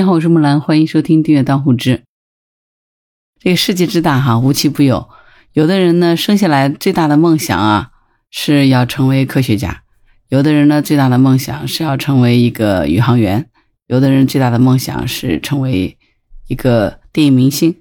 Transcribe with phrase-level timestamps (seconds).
[0.00, 2.00] 你好，我是木兰，欢迎收听订阅当户知。
[3.38, 5.10] 这个世界之大哈，无奇不有。
[5.52, 7.90] 有的人呢，生下来最大的梦想啊，
[8.30, 9.82] 是要成为科学家；
[10.30, 13.42] 有的人呢，最大的梦想是要成为一个宇航员；
[13.88, 15.98] 有的人最大的梦想是成为
[16.48, 17.76] 一个电影明星。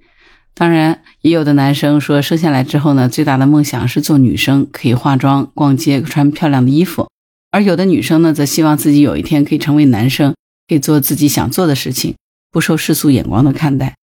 [0.53, 7.07] 当然，也有的男生说，生下来之后呢，最大的梦想是做女生，可以化妆、逛街、穿漂亮的衣服；
[7.49, 10.35] 而有的女生呢，则希望自己有一天可以成为男生。
[10.69, 12.15] 可以做自己想做的事情，
[12.51, 13.95] 不受世俗眼光的看待。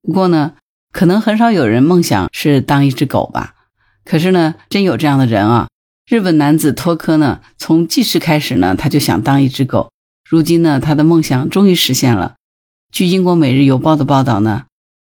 [0.00, 0.52] 不过呢，
[0.92, 3.54] 可能很少有人梦想是当一只狗吧。
[4.04, 5.68] 可是呢，真有这样的人啊！
[6.08, 9.90] 日本男子托科呢，从记事开始呢，他就想当一只狗。
[10.28, 12.34] 如今呢，他的梦想终于实现了。
[12.92, 14.64] 据英国《每日邮报》的报道呢，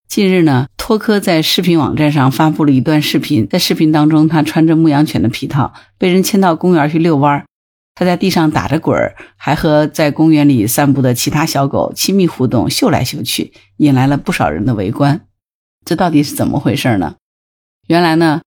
[0.08, 7.46] 近日呢，托科在视频网站上发布了一段视频，在视频当中，他穿着牧羊犬的皮套，被人牵到公园去遛弯儿。
[8.00, 15.26] 他在地上打着滚儿，还和在公园里散步的其他小狗亲密互动，嗅来嗅去，引来了不少人的围观。
[15.84, 17.16] 这到底是怎么回事呢？
[17.88, 18.42] 原来呢，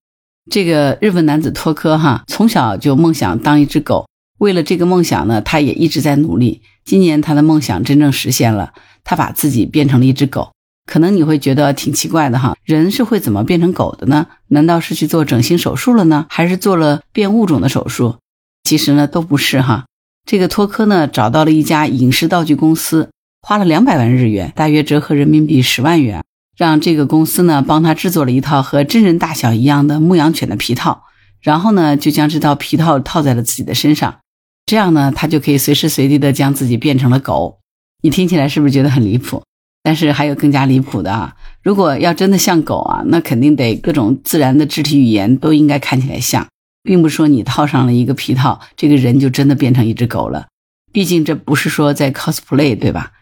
[0.49, 4.07] 这个日本男子托科哈，从小就梦想当一只狗。
[4.39, 6.63] 为了这个梦想呢，他也一直在努力。
[6.85, 10.53] 今年他的梦想真正实现了，他把自己变成了一只狗。
[10.87, 14.29] 可能你会觉得挺奇怪的哈，人是会怎么变成狗的呢？
[14.47, 16.27] 难道是去做整形手术了呢？
[16.31, 18.15] 还是做了变物种的手术？
[18.63, 19.87] 其实呢都不是哈，
[20.25, 23.11] 这个托科呢找到了一家影视道具公司，
[23.43, 26.23] 花了两百万日元，大约折合人民币十万元，
[26.57, 31.05] 让这个公司呢帮他制作了一套和真人大小一样的牧羊犬的皮套，
[31.41, 34.21] 然后呢就将这套皮套套在了自己的身上，
[34.67, 37.59] 这样呢他就可以随时随地的将自己变成了狗。
[38.03, 39.43] 你听起来是不是觉得很离谱？
[39.83, 41.35] 但是还有更加离谱的啊！
[41.63, 46.47] 如果要真的像狗啊，那肯定得各种自然的肢体语言都应该看起来像。
[46.83, 50.47] 并不是说你套上了一个皮套，这个人就真的变成一只狗了。
[50.93, 53.13] 毕竟这不是说在 cosplay，对吧？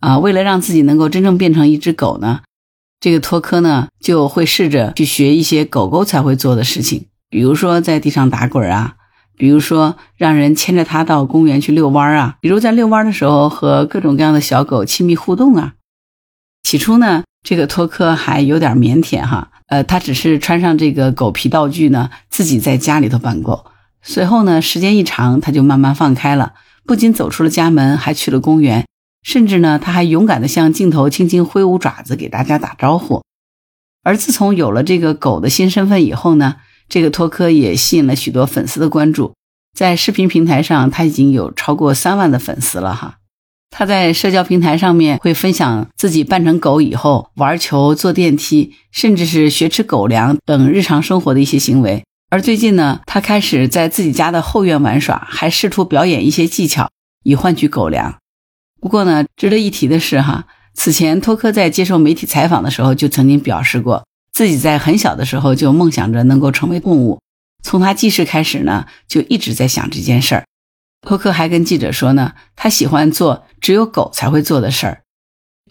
[0.00, 2.40] 啊，为了让自己能够真正变成一只狗呢，
[3.00, 8.96] 这个托科呢就会试着去学一些狗狗才会做的事情，比如说在地上打滚啊，
[9.36, 15.74] 比如说让人牵着它到公园去遛弯啊，比如在遛弯的时候和各种各样的小狗亲密互动啊。
[16.62, 19.50] 起初呢，这个托科还有点腼腆哈。
[19.68, 23.66] 呃，他只是穿上这个狗皮道具呢，自己在家里头扮狗。
[24.02, 28.86] 随后呢，时间一长，他就慢慢放开了，不仅走出了家门，还去了公园，
[29.22, 33.22] 甚至呢，他还勇敢地向镜头轻轻挥舞爪子，给大家打招呼。
[34.02, 36.56] 而自从有了这个狗的新身份以后呢，
[36.88, 39.34] 这个托科也吸引了许多粉丝的关注，
[39.76, 43.18] 在视频平台上，他已经有超过三万的粉丝了哈。
[43.70, 52.02] 他在社交平台上面会分享自己扮成狗以后玩球、坐电梯，甚至是学吃狗粮等日常生活的一些行为。
[52.30, 56.90] 而最近呢，他开始在自己家的后院玩耍，还试图表演一些技巧
[57.24, 58.18] 以换取狗粮。
[58.80, 67.20] 不过呢，值得一提的是哈，此前托克在接受媒体采访的时候就曾经表示过，自己在很小的时候就梦想着能够成为动物，
[67.62, 70.44] 从他记事开始呢，就一直在想这件事儿。
[71.00, 75.02] 托克还跟记者说呢，他喜欢做只有狗才会做的事儿。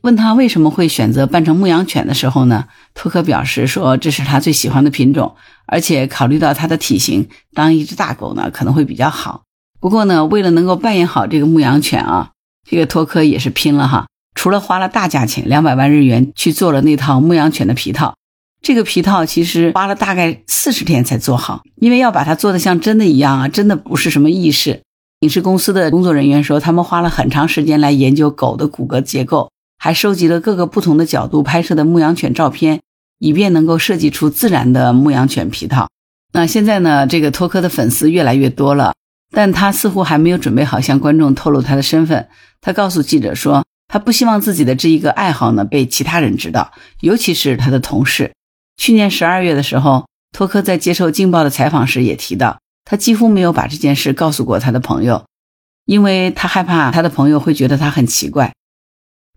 [0.03, 9.43] 问他为什么会选择扮成牧羊犬的时候呢，托克表示说这是他最喜欢的品种，而且考虑到他的体型，当一只大狗呢可能会比较好。
[9.79, 12.31] 不过呢，为了能够扮演好这个牧羊犬啊，
[12.69, 18.15] 这个托克也是拼了哈，除了花了大价钱两百万日元去做了那套牧羊犬的皮套，
[18.61, 24.83] 这个皮套其实花了大概四十天才做好，因为要把它做的像真的一样啊，真的不是什么易事。
[25.21, 32.81] 影视公司的工作人员说，他们花了很长时间来研究狗的骨骼结构，还收集了各个不同的角度拍摄的牧羊犬照片，
[33.17, 35.89] 以便能够设计出自然的牧羊犬皮套。
[36.33, 38.93] 那现在呢，这个托科的粉丝越来越多了，
[39.31, 42.27] 但他似乎还没有准备好向观众透露他的身份。
[42.61, 48.33] 他告诉记者说，他不希望自己的这一个爱好呢被其他人知道，尤其是他的同事。
[48.77, 52.59] 去年十二月的时候，托科在接受《镜报》的采访时也提到。
[52.89, 55.25] 他几乎没有把这件事告诉过他的朋友，
[55.83, 58.53] 因为他害怕他的朋友会觉得他很奇怪。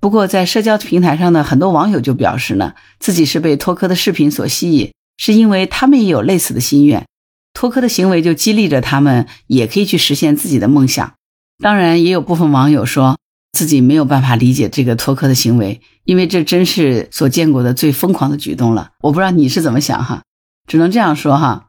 [0.01, 7.05] 不过，在社交平台上的很多网友就表示呢，自己是被托科的视频所吸引，是因为他们也有类似的心愿。
[7.53, 11.15] 托科的行为就激励着他们，也可以去实现自己的梦想。
[11.59, 13.19] 当然，也有部分网友说
[13.51, 18.93] 自己没有办法理解这个托科的行为，因为这真是所见过的最疯狂的举动了。
[19.01, 20.23] 我不知道你是怎么想哈，
[20.69, 21.67] 只能这样说哈。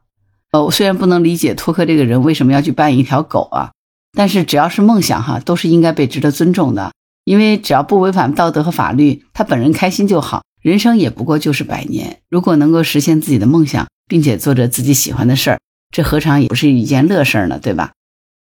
[0.52, 3.72] 呃，我虽然不能理解托克这个人为什么要去扮演一条狗啊，
[4.12, 6.92] 但是只要是梦想哈，都是应该被值得尊重的。
[7.24, 10.42] 因为只要不违反道德和法律，他本人开心就好。
[10.60, 15.60] 人生也不过就是百年，如果能够实现自己的梦想，并且做着自己喜欢的事儿，
[15.90, 17.58] 这何尝也不是一件乐事儿呢？
[17.58, 17.92] 对吧？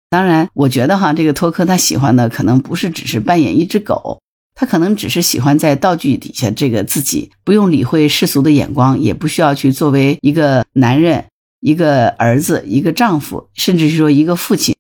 [0.09, 4.21] 当然，我觉得哈，这个托克他喜欢的可能不是只是扮演一只狗，
[4.53, 11.25] 他可能只是喜欢在道具底下这个自己，不用理会世俗的眼光，也不需要去作为一个男人、
[11.59, 14.75] 一个儿子、一个丈夫，甚至是说一个父亲。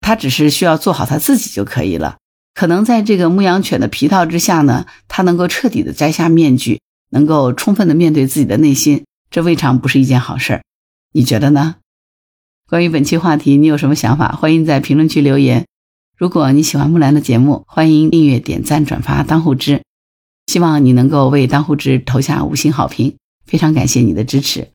[0.00, 2.16] 他只是需要做好他自己就可以了。
[2.54, 6.80] 可能在这个牧羊犬的皮套之下呢，他能够彻底的摘下面具，
[7.10, 10.62] 能够充分的面对自己的内心，这未尝不是一件好事儿。
[11.12, 11.76] 你觉得呢？
[12.68, 14.32] 关于本期话题，你有什么想法？
[14.32, 15.66] 欢迎在评论区留言。
[16.16, 19.82] 如果你喜欢木兰的节目，欢迎订阅、点赞、转发当户知。
[20.46, 24.68] 希望你能够为当户知投下五星好评，非常感谢你的支持。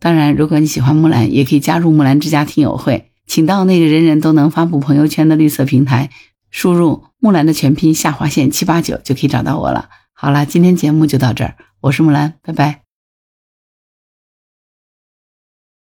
[0.00, 6.10] 当然，如果你喜欢木兰，也可以加入木兰之家听友会，请到那个人人都能发布朋友圈的绿色平台，
[6.50, 9.88] 输入木兰的全拼下划线七八九就可以找到我了。
[10.12, 12.87] 好了，今天节目就到这儿，我是木兰，拜拜。